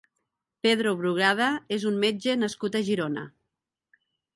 Pedro 0.67 0.93
Brugada 1.01 1.51
és 1.79 1.87
un 1.93 2.03
metge 2.07 2.39
nascut 2.47 2.79
a 2.83 2.87
Girona. 2.93 3.31